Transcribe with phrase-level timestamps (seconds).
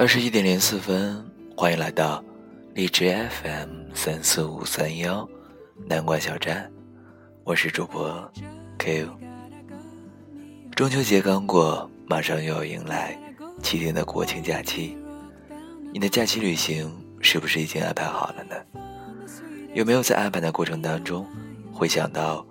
[0.00, 1.20] 二十一点零四分，
[1.56, 2.22] 欢迎来到
[2.72, 5.28] 荔枝 FM 三四五三幺
[5.88, 6.70] 南瓜小站，
[7.42, 8.12] 我是主播
[8.78, 9.04] K。
[10.76, 13.18] 中秋节刚过，马上又要迎来
[13.60, 14.96] 七天的国庆假期，
[15.92, 16.88] 你的假期旅行
[17.20, 18.54] 是不是已经安排好了呢？
[19.74, 21.26] 有没有在安排的过程当中，
[21.72, 22.46] 会想到，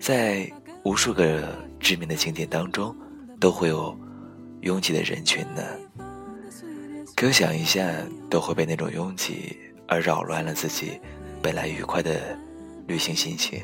[0.00, 0.50] 在
[0.82, 1.42] 无数个
[1.78, 2.96] 知名的景点当中，
[3.38, 3.94] 都会有
[4.62, 5.62] 拥挤的人群呢？
[7.16, 7.90] 可想一下，
[8.28, 9.56] 都会被那种拥挤
[9.88, 11.00] 而扰乱了自己
[11.42, 12.38] 本来愉快的
[12.86, 13.58] 旅行心情。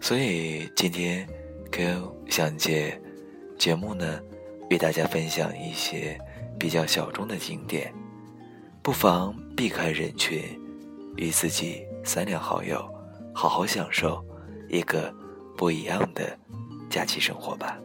[0.00, 1.24] 所以今天
[1.70, 3.00] ，Q 想借
[3.56, 4.18] 节目呢，
[4.68, 6.18] 与大家分享一些
[6.58, 7.94] 比较小众的景点，
[8.82, 10.40] 不妨避开人群，
[11.16, 12.90] 与自己三两好友，
[13.32, 14.20] 好好享受
[14.68, 15.14] 一个
[15.56, 16.36] 不一样的
[16.90, 17.78] 假期生活吧。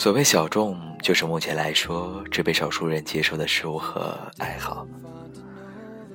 [0.00, 4.86] 所谓小众，就是目前来说只被少数人接受的事物和爱好。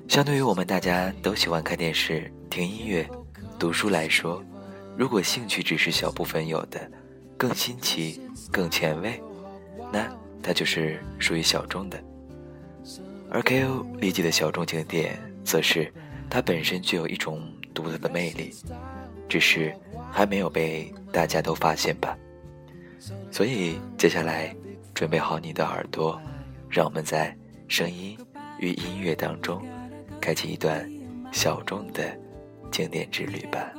[0.08, 3.08] 相对于我们大家都喜欢看电视、听音乐、
[3.60, 4.44] 读书来说，
[4.98, 6.82] 如果兴趣只是小部分有的，
[7.38, 8.20] 更新奇、
[8.52, 9.22] 更前卫，
[9.94, 10.10] 那
[10.42, 12.04] 它就是属于小众的。
[13.30, 15.94] 而 K.O 理解的小众景点，则是
[16.28, 17.40] 它本身具有一种
[17.72, 18.52] 独特的魅力，
[19.30, 19.72] 只是
[20.12, 22.18] 还没有被大家都发现吧。
[23.32, 24.56] 所以，接下来
[24.94, 26.20] 准备好你的耳朵，
[26.70, 27.36] 让我们在
[27.68, 28.18] 声音
[28.60, 29.62] 与音乐当中
[30.22, 30.90] 开启一段
[31.32, 32.04] 小众的
[32.72, 33.72] 经典之旅吧。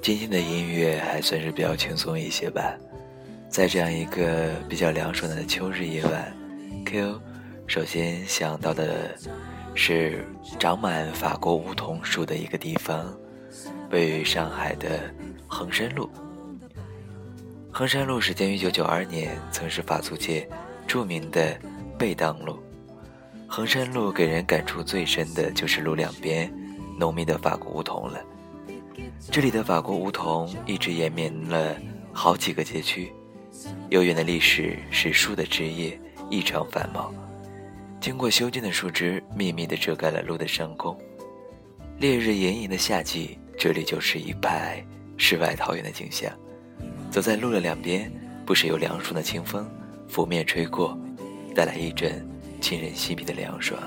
[0.00, 2.76] 今天的音乐还算是比较轻松一些吧。
[3.52, 6.34] 在这样一个比较凉爽的秋日夜晚
[6.86, 7.20] ，Q
[7.66, 9.14] 首先想到的
[9.74, 10.26] 是
[10.58, 13.14] 长满法国梧桐树的一个地方，
[13.90, 15.00] 位于上海的
[15.46, 16.08] 衡山路。
[17.70, 20.48] 衡山路始建于1992年，曾是法租界
[20.86, 21.54] 著名的
[21.98, 22.58] 贝当路。
[23.46, 26.50] 衡山路给人感触最深的就是路两边
[26.98, 28.18] 浓密的法国梧桐了。
[29.30, 31.76] 这里的法国梧桐一直延绵了
[32.14, 33.12] 好几个街区。
[33.90, 35.98] 悠远的历史使树的枝叶
[36.30, 37.12] 异常繁茂，
[38.00, 40.98] 经过修剪的树枝密密地遮盖了路的上空。
[41.98, 44.84] 烈日炎炎的夏季，这里就是一派
[45.18, 46.32] 世外桃源的景象。
[47.10, 48.10] 走在路的两边，
[48.46, 49.68] 不时有凉爽的清风
[50.08, 50.98] 拂面吹过，
[51.54, 52.26] 带来一阵
[52.60, 53.78] 沁人心脾的凉爽。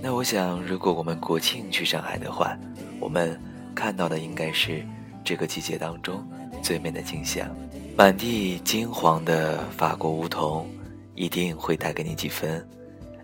[0.00, 2.56] 那我想，如果我们国庆去上海的话，
[2.98, 3.38] 我们
[3.74, 4.84] 看到的应该是
[5.22, 6.26] 这个季节当中
[6.62, 7.50] 最美的景象。
[7.98, 10.70] 满地金黄的法国梧桐，
[11.16, 12.64] 一定会带给你几分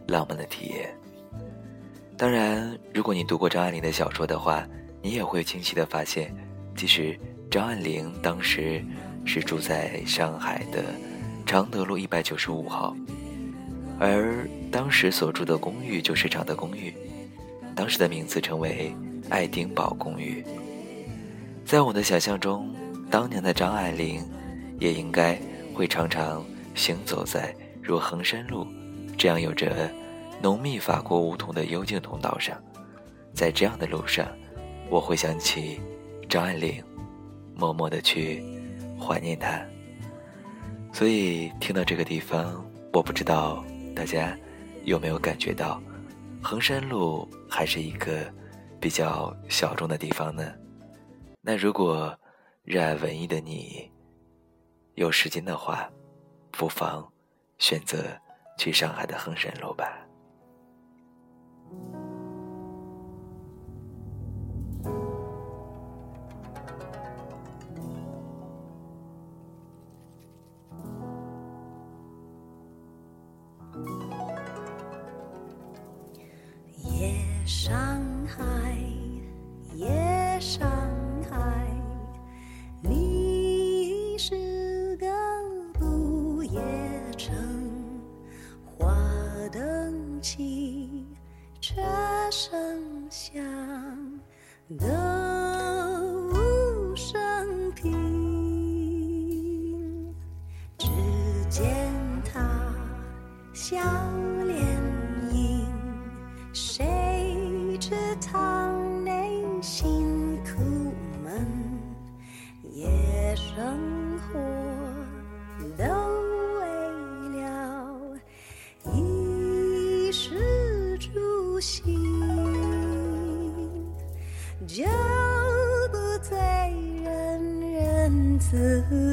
[0.08, 0.92] 浪漫的体验。
[2.16, 4.66] 当然，如果你读过张爱玲的小说的话，
[5.00, 6.34] 你也会清晰的发现，
[6.76, 7.16] 其实
[7.48, 8.84] 张爱玲当时
[9.24, 10.82] 是住在上海的
[11.46, 12.96] 常德路一百九十五号，
[14.00, 16.92] 而当时所住的公寓就是常德公寓，
[17.76, 18.92] 当时的名字称为
[19.28, 20.44] 爱丁堡公寓。
[21.64, 22.74] 在我的想象中，
[23.08, 24.20] 当年的张爱玲。
[24.84, 25.38] 也应该
[25.74, 28.66] 会常常行走在如衡山路
[29.16, 29.90] 这样有着
[30.42, 32.60] 浓密法国梧桐的幽静通道上，
[33.32, 34.26] 在这样的路上，
[34.90, 35.80] 我会想起
[36.28, 36.84] 张爱玲，
[37.54, 38.44] 默默的去
[39.00, 39.62] 怀念她。
[40.92, 42.62] 所以听到这个地方，
[42.92, 43.64] 我不知道
[43.96, 44.36] 大家
[44.84, 45.80] 有没有感觉到，
[46.42, 48.30] 衡山路还是一个
[48.78, 50.52] 比较小众的地方呢？
[51.40, 52.14] 那如果
[52.64, 53.90] 热爱文艺的你，
[54.96, 55.90] 有时间的话，
[56.52, 57.12] 不妨
[57.58, 58.06] 选择
[58.58, 59.98] 去上海的衡山楼吧。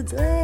[0.04, 0.41] 不对。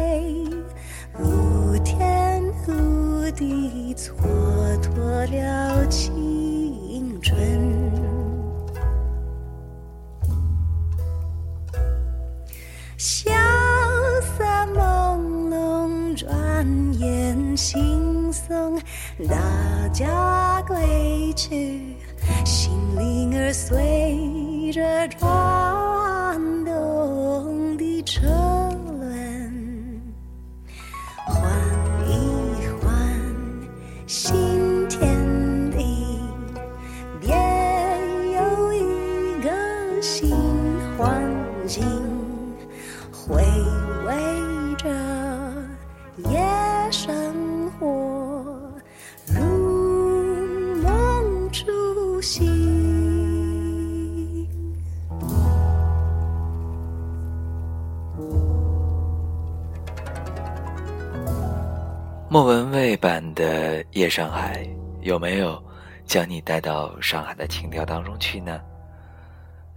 [64.08, 64.66] 上海
[65.02, 65.62] 有没有
[66.06, 68.60] 将你带到上海的情调当中去呢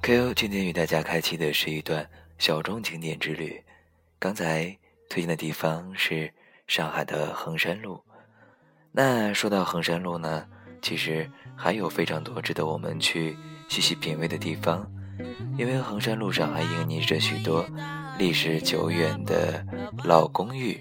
[0.02, 2.08] ？Ko 今天与大家开启的是一段
[2.38, 3.62] 小众景点之旅。
[4.18, 4.68] 刚才
[5.10, 6.32] 推荐的地方是
[6.68, 8.02] 上海的衡山路。
[8.94, 10.46] 那说到衡山路呢，
[10.82, 13.38] 其实还有非常多值得我们去
[13.68, 14.90] 细细品味的地方，
[15.58, 17.66] 因为衡山路上还隐匿着许多
[18.18, 19.62] 历史久远的
[20.06, 20.80] 老公寓，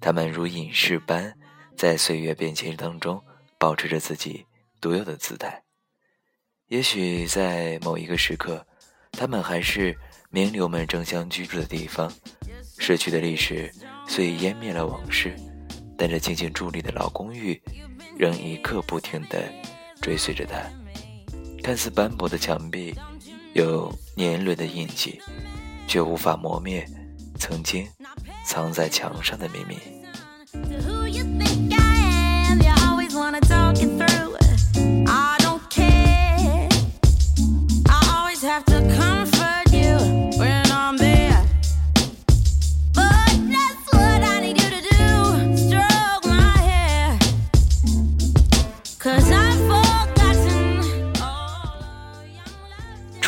[0.00, 1.34] 它们如隐士般。
[1.78, 3.22] 在岁月变迁当中，
[3.56, 4.44] 保持着自己
[4.80, 5.62] 独有的姿态。
[6.66, 8.66] 也许在某一个时刻，
[9.12, 9.96] 他们还是
[10.28, 12.12] 名流们争相居住的地方。
[12.80, 13.72] 逝去的历史
[14.08, 15.36] 虽湮灭了往事，
[15.96, 17.62] 但这静静伫立的老公寓
[18.18, 19.40] 仍一刻不停地
[20.02, 20.58] 追随着他。
[21.62, 22.92] 看似斑驳的墙壁，
[23.54, 25.20] 有年轮的印记，
[25.86, 26.84] 却无法磨灭
[27.38, 27.86] 曾经
[28.44, 29.97] 藏在墙上的秘密。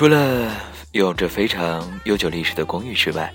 [0.01, 0.51] 除了
[0.93, 3.31] 有着非常悠久历史的公寓之外，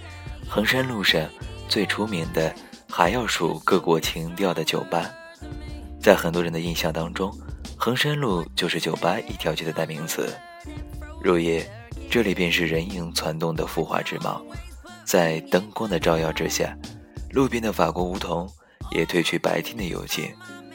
[0.50, 1.24] 衡山路上
[1.70, 2.52] 最出名的
[2.90, 5.08] 还要数各国情调的酒吧。
[6.02, 7.32] 在很多人的印象当中，
[7.78, 10.28] 衡山路就是酒吧一条街的代名词。
[11.22, 11.70] 入夜，
[12.10, 14.44] 这里便是人影攒动的浮华之貌。
[15.06, 16.76] 在灯光的照耀之下，
[17.32, 18.50] 路边的法国梧桐
[18.92, 20.32] 也褪去白天的幽静，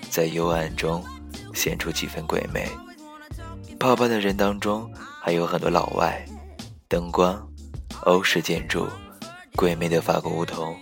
[0.08, 1.04] 在幽暗中
[1.52, 2.68] 显出几分鬼魅。
[3.80, 4.88] 泡吧的人当中，
[5.22, 6.24] 还有很多老外，
[6.88, 7.46] 灯光、
[8.04, 8.86] 欧式建筑、
[9.54, 10.74] 鬼魅的法国梧桐，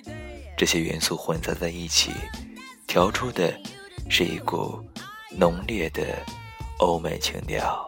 [0.57, 2.13] 这些元素混杂在一起，
[2.87, 3.53] 调出的
[4.09, 4.79] 是一股
[5.37, 6.15] 浓烈的
[6.79, 7.88] 欧美情调。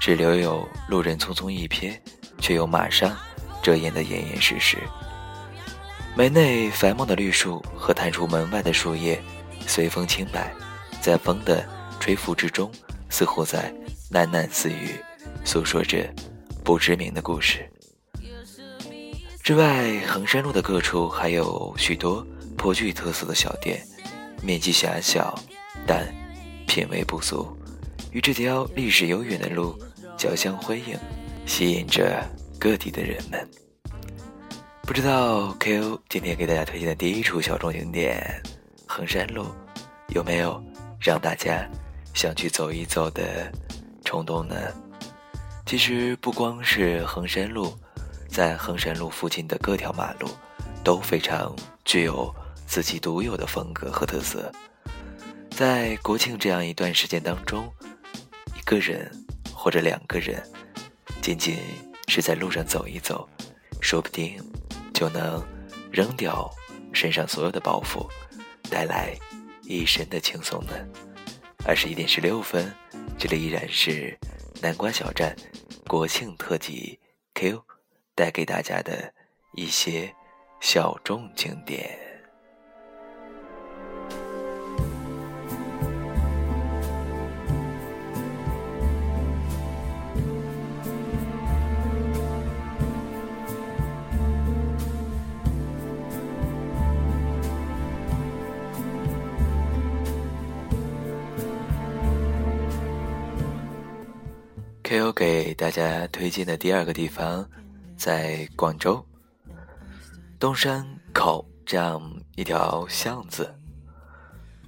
[0.00, 1.92] 只留有路人匆匆一瞥，
[2.38, 3.16] 却又马上
[3.62, 4.78] 遮掩得严严实实。
[6.16, 9.20] 门内繁茂的绿树和探出门外的树叶，
[9.66, 10.52] 随风轻摆，
[11.00, 11.64] 在风的
[12.00, 12.70] 吹拂之中，
[13.10, 13.72] 似乎在
[14.12, 14.94] 喃喃私语，
[15.44, 16.08] 诉说着
[16.64, 17.68] 不知名的故事。
[19.42, 22.26] 之外，衡山路的各处还有许多
[22.56, 23.80] 颇具特色的小店，
[24.42, 25.38] 面积狭小，
[25.86, 26.06] 但
[26.66, 27.55] 品味不俗。
[28.16, 29.78] 与这条历史悠远的路
[30.16, 30.98] 交相辉映，
[31.44, 32.24] 吸引着
[32.58, 33.46] 各地的人们。
[34.84, 38.40] 不知道 K.O 今天给大家推荐的第一处小众景点——
[38.88, 39.46] 衡山路，
[40.14, 40.64] 有没有
[40.98, 41.68] 让大家
[42.14, 43.52] 想去走一走的
[44.02, 44.56] 冲动呢？
[45.66, 47.74] 其实不光是衡山路，
[48.30, 50.26] 在衡山路附近的各条马路
[50.82, 51.54] 都非常
[51.84, 52.34] 具有
[52.66, 54.50] 自己独有的风格和特色。
[55.50, 57.70] 在国庆这样一段时间当中，
[58.66, 59.08] 一个人
[59.54, 60.42] 或者两个人，
[61.22, 61.56] 仅仅
[62.08, 63.28] 是在路上走一走，
[63.80, 64.36] 说不定
[64.92, 65.40] 就能
[65.92, 66.50] 扔掉
[66.92, 68.08] 身上所有的包袱，
[68.68, 69.14] 带来
[69.62, 70.72] 一身的轻松呢。
[71.64, 72.74] 二十一点十六分，
[73.16, 74.18] 这里依然是
[74.60, 75.36] 南瓜小站
[75.86, 76.98] 国庆特辑
[77.34, 77.62] Q
[78.16, 79.14] 带给大家的
[79.54, 80.12] 一些
[80.60, 82.05] 小众景点。
[105.12, 107.48] 给大家推荐的第二个地方，
[107.96, 109.04] 在广州
[110.38, 112.00] 东山口这样
[112.36, 113.52] 一条巷子。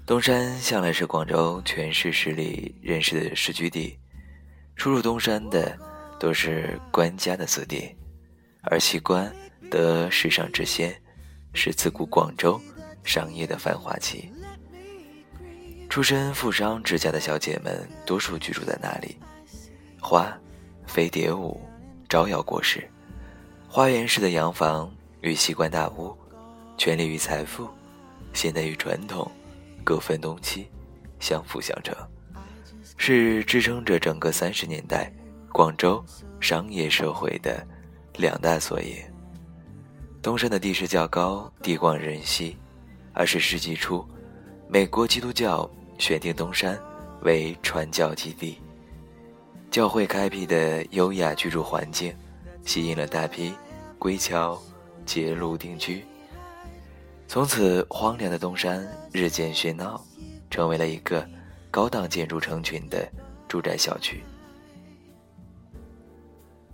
[0.07, 3.99] 东山向来是广州全市十里认识的市居地，
[4.77, 5.77] 出入东山的
[6.19, 7.95] 都是官家的子弟，
[8.63, 9.31] 而西关
[9.71, 10.95] 得世上之先，
[11.53, 12.59] 是自古广州
[13.05, 14.33] 商业的繁华期，
[15.91, 19.17] 出身富商之家的小姐们多数居住在那里。
[20.09, 20.35] 花，
[20.87, 21.61] 飞蝶舞，
[22.09, 22.81] 招摇过市；
[23.69, 26.17] 花园式的洋房与西关大屋，
[26.79, 27.69] 权力与财富，
[28.33, 29.31] 现代与传统，
[29.85, 30.67] 各分东西，
[31.21, 31.95] 相辅相成，
[32.97, 35.13] 是支撑着整个三十年代
[35.53, 36.03] 广州
[36.41, 37.63] 商业社会的
[38.17, 38.97] 两大缩影。
[40.23, 42.57] 东山的地势较高，地广人稀，
[43.13, 44.03] 二十世纪初，
[44.71, 46.81] 美国基督教选定东山
[47.25, 48.59] 为传教基地。
[49.71, 52.15] 教会开辟的优雅居住环境，
[52.65, 53.53] 吸引了大批
[53.99, 54.59] 归侨、
[55.05, 56.03] 节庐定居。
[57.27, 60.03] 从此，荒凉的东山日渐喧闹，
[60.51, 61.27] 成为了一个
[61.71, 63.07] 高档建筑成群的
[63.47, 64.23] 住宅小区。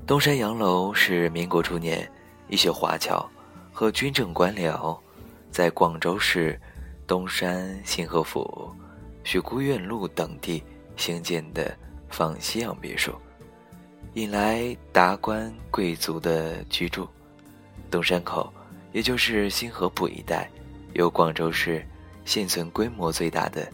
[0.06, 2.08] 东山洋楼是民国初年
[2.48, 3.28] 一些华侨
[3.72, 4.96] 和军政官僚
[5.50, 6.60] 在广州市
[7.08, 8.70] 东山新河府、
[9.24, 10.62] 学沽苑路等地
[10.96, 11.76] 兴建的。
[12.14, 13.12] 放西洋别墅，
[14.12, 17.08] 引来达官贵族的居住。
[17.90, 18.52] 东山口，
[18.92, 20.48] 也就是新河浦一带，
[20.92, 21.84] 有广州市
[22.24, 23.66] 现存规模最大的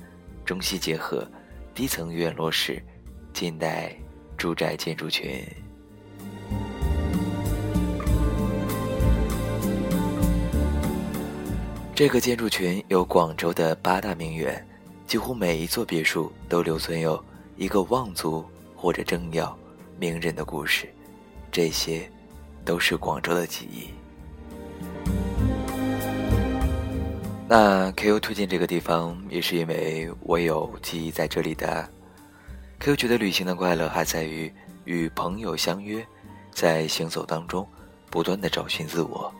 [0.42, 1.30] 中西结合、
[1.75, 2.82] 低层院落式
[3.35, 3.94] 近代
[4.38, 5.38] 住宅建筑群。
[11.94, 14.66] 这个建筑群有广州的八大名园，
[15.06, 17.23] 几乎每一座别墅都留存有。
[17.60, 18.42] 一个望族
[18.74, 19.54] 或者政要、
[19.98, 20.90] 名人的故事，
[21.52, 22.10] 这些，
[22.64, 23.90] 都是广州的记忆。
[27.46, 31.86] 那 KU 推荐这个地方，也是因为我有记忆在这里的。
[32.80, 34.50] KU 觉得旅行的快乐还在于
[34.86, 36.02] 与朋友相约，
[36.50, 37.68] 在行走当中
[38.10, 39.30] 不断的找寻自我。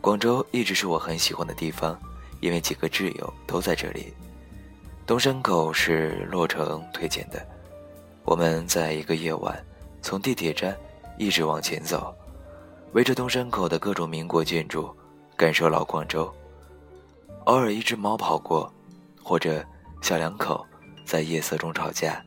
[0.00, 2.00] 广州一直是我很喜欢的地方，
[2.40, 4.06] 因为几个挚友都在这里。
[5.10, 7.44] 东山口是洛城推荐的。
[8.22, 9.60] 我们在一个夜晚，
[10.00, 10.76] 从地铁站
[11.18, 12.14] 一直往前走，
[12.92, 14.88] 围着东山口的各种民国建筑，
[15.36, 16.32] 感受老广州。
[17.46, 18.72] 偶尔一只猫跑过，
[19.20, 19.64] 或者
[20.00, 20.64] 小两口
[21.04, 22.24] 在夜色中吵架，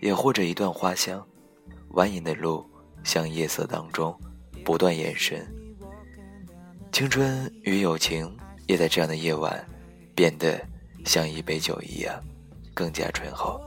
[0.00, 1.24] 也或者一段花香。
[1.94, 2.68] 蜿蜒的路
[3.04, 4.12] 向夜色当中
[4.64, 5.46] 不断延伸，
[6.90, 8.36] 青春与友情
[8.66, 9.64] 也在这样的夜晚
[10.16, 10.60] 变得。
[11.04, 12.20] 像一杯酒一样，
[12.74, 13.60] 更加醇厚。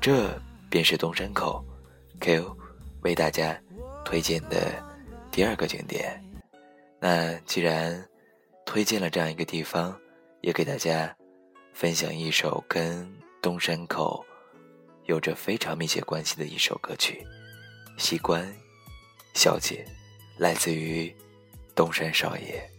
[0.00, 0.30] 这
[0.70, 1.64] 便是东山口
[2.20, 2.56] ，Q
[3.02, 3.58] 为大家
[4.04, 4.72] 推荐的
[5.30, 6.20] 第二个景点。
[7.00, 8.02] 那既然
[8.64, 9.98] 推荐了这样一个地方，
[10.42, 11.14] 也给大家
[11.72, 13.08] 分享一首跟
[13.42, 14.24] 东山口
[15.06, 17.24] 有着非常密切关系的一首歌曲，
[18.02, 18.52] 《西关
[19.34, 19.84] 小姐》，
[20.38, 21.14] 来自于
[21.74, 22.75] 东山少爷。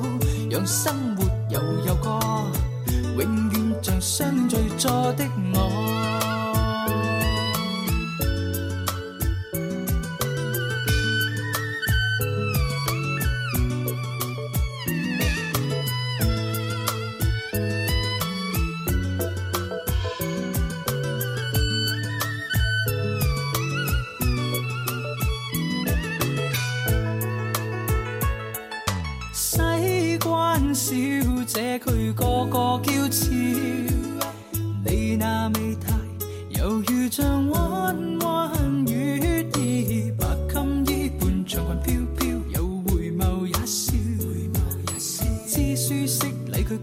[0.52, 2.20] 让生活悠悠过。
[4.02, 5.24] 相聚坐的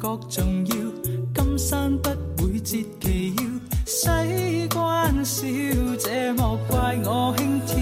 [0.09, 0.75] 各重要，
[1.35, 2.09] 金山不
[2.45, 3.43] 会折其腰。
[3.85, 5.45] 西关小
[5.99, 7.75] 姐莫怪我轻佻，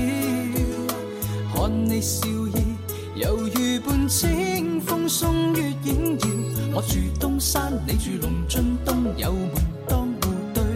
[1.55, 2.75] 看你笑意，
[3.15, 6.27] 犹如半清风送月影摇。
[6.75, 9.53] 我住东山，你住龙津东，有门
[9.87, 10.67] 当户对。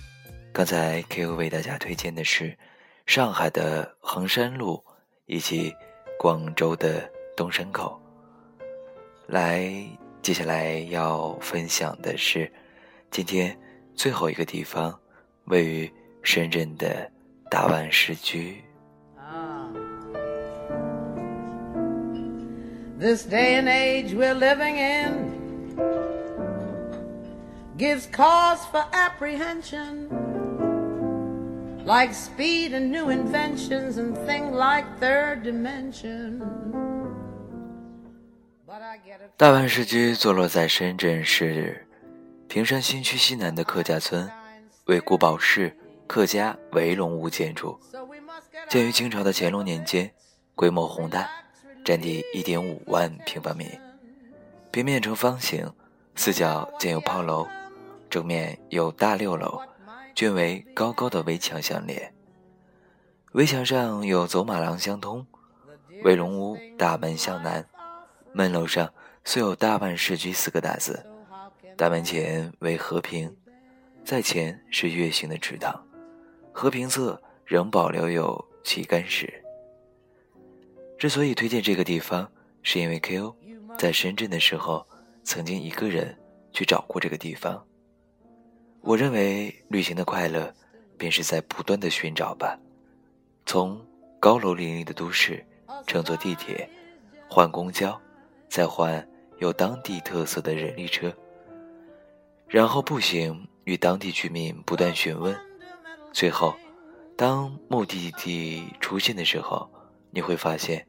[0.55, 2.57] 刚才 KU 为大家推荐的是
[3.05, 4.81] 上海的衡山路
[5.27, 5.75] 以及
[6.17, 8.01] 广州的东山口。
[9.27, 9.67] 来，
[10.23, 12.49] 接下来要分享的是
[13.11, 13.59] 今天
[13.97, 14.97] 最后一个地方，
[15.47, 17.11] 位于深圳的
[17.51, 18.63] 大万市居。
[22.99, 25.77] this day and age we're living in
[27.77, 30.09] gives cause for apprehension
[31.87, 36.41] like speed and new inventions and things like third dimension
[39.37, 41.87] 大万事俱坐落在深圳市
[42.49, 44.29] 坪山新区西南的客家村
[44.87, 45.75] 为古堡市
[46.09, 47.79] 客家围龙屋建筑
[48.69, 50.11] 建于清朝的乾隆年间
[50.57, 51.29] 规模宏大
[51.89, 53.65] 占地一点五万平方米，
[54.71, 55.67] 平面呈方形，
[56.15, 57.49] 四角建有炮楼，
[58.11, 59.59] 正面有大六楼，
[60.15, 62.13] 均为高高的围墙相连。
[63.33, 65.27] 围墙上有走马廊相通，
[66.05, 67.67] 为龙屋大门向南，
[68.35, 68.93] 门楼上
[69.25, 71.03] 虽有“大半世居”四个大字，
[71.75, 73.35] 大门前为和平，
[74.05, 75.75] 在前是月形的池塘，
[76.53, 79.48] 和平侧仍保留有旗杆石。
[80.99, 82.29] 之所以推荐这个地方，
[82.65, 83.33] 是因为 K.O.
[83.79, 84.85] 在深圳的时候，
[85.23, 86.19] 曾经一个人
[86.53, 87.65] 去找过这个地方。
[88.81, 90.53] 我认为旅行的快乐，
[90.99, 92.59] 便是在不断的寻找吧。
[93.47, 93.81] 从
[94.19, 95.45] 高楼林立的都市，
[95.87, 96.69] 乘坐地铁，
[97.31, 97.99] 换公交，
[98.49, 99.07] 再换
[99.39, 101.15] 有当地特色的人力车，
[102.49, 105.37] 然后步行与当地居民不断询问，
[106.13, 106.53] 最后，
[107.15, 109.71] 当目的地出现的时候。
[110.11, 110.85] 你会发现，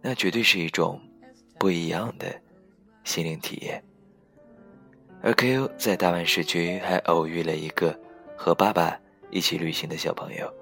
[0.00, 1.00] 那绝对是一种
[1.58, 2.26] 不一样的
[3.04, 3.82] 心灵体验。
[5.22, 5.68] 而 K.O.
[5.76, 7.94] 在大湾市区还偶遇了一个
[8.36, 8.98] 和爸爸
[9.30, 10.52] 一起旅行的小朋友，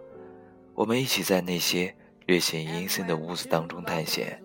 [0.75, 1.95] 我们一起在那些
[2.27, 4.41] 略显阴森的屋子当中探险，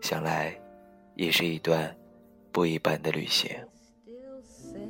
[0.00, 0.54] 想来
[1.14, 1.94] 也是一段
[2.50, 3.50] 不一般的旅行。
[4.74, 4.80] that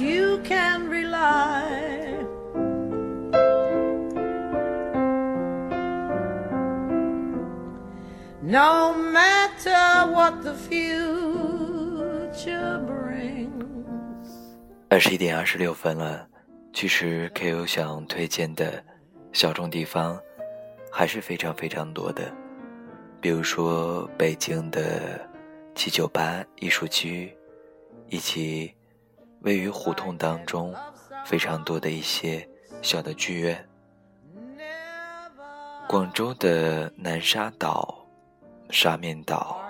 [0.00, 0.40] rely.
[0.44, 2.09] can you On
[8.50, 13.46] No matter what the future brings
[14.88, 16.26] 二十一点二十六分了。
[16.72, 18.82] 其实 KU 想推荐的
[19.32, 20.20] 小众地方
[20.90, 22.22] 还是非常非常多的，
[23.20, 25.20] 比如说北京的
[25.76, 27.32] 七九八艺术区，
[28.08, 28.72] 以及
[29.42, 30.74] 位于胡同当中
[31.24, 32.48] 非常多的一些
[32.82, 33.64] 小的剧院。
[35.88, 37.99] 广州的南沙岛。
[38.72, 39.60] 沙面岛，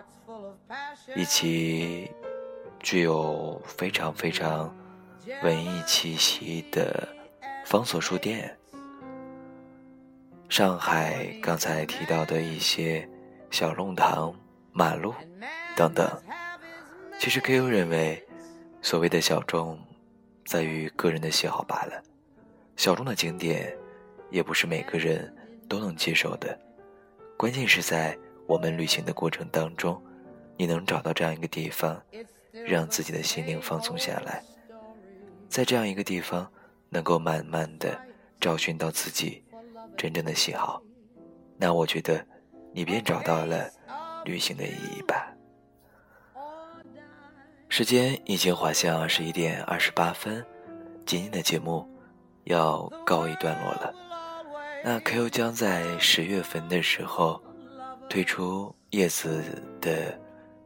[1.17, 2.11] 以及
[2.81, 4.75] 具有非常非常
[5.43, 7.09] 文艺气息的
[7.65, 8.55] 方所书店，
[10.51, 13.09] 上海刚才提到的一些
[13.51, 14.35] 小弄堂、
[14.73, 15.15] 马路
[15.75, 16.07] 等等。
[17.19, 18.23] 其实 KU 认为，
[18.83, 19.79] 所谓的小众，
[20.45, 22.03] 在于个人的喜好罢了。
[22.77, 23.75] 小众的景点，
[24.31, 25.35] 也不是每个人
[25.69, 26.59] 都能接受的。
[27.39, 28.17] 关键是在。
[28.51, 30.03] 我们旅行的过程当中，
[30.57, 32.03] 你能找到这样一个地方，
[32.67, 34.43] 让自己的心灵放松下来，
[35.49, 36.51] 在这样一个地方，
[36.89, 37.97] 能够慢慢的
[38.41, 39.41] 找寻到自己
[39.97, 40.83] 真正的喜好，
[41.59, 42.27] 那我觉得
[42.75, 43.71] 你便找到了
[44.25, 45.33] 旅行的意义吧。
[47.69, 50.45] 时间已经滑向二十一点二十八分，
[51.07, 51.89] 今天的节目
[52.47, 53.95] 要告一段落了。
[54.85, 57.41] 那 Q 将在十月份的时候。
[58.11, 59.41] 退出叶子
[59.81, 60.13] 的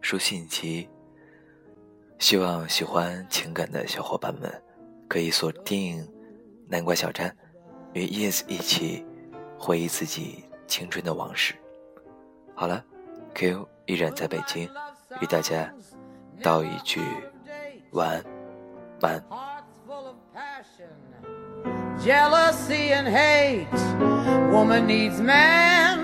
[0.01, 0.89] 书信集。
[2.19, 4.51] 希望喜欢情感的小伙伴们
[5.07, 6.03] 可以锁定
[6.67, 7.29] 南瓜小站》，
[7.93, 9.05] 与叶子一起
[9.59, 11.55] 回忆自己青春的往事。
[12.55, 12.83] 好了
[13.35, 14.67] ，Q 依然在北京，
[15.21, 15.71] 与大家
[16.43, 17.03] 道一句
[17.93, 18.25] 晚
[19.03, 19.23] 安，
[24.63, 24.79] 晚
[25.29, 26.04] 安。